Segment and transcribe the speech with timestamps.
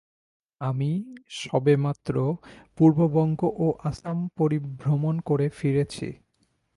[0.61, 0.91] আমি
[1.41, 2.15] সবেমাত্র
[2.77, 6.09] পূর্ববঙ্গ ও আসাম পরিভ্রমণ করে ফিরেছি।